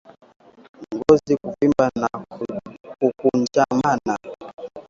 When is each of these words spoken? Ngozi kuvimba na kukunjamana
Ngozi 0.95 1.33
kuvimba 1.41 1.85
na 2.01 2.09
kukunjamana 2.97 4.15